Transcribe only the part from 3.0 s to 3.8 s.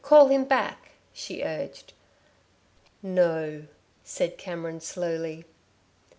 "No,"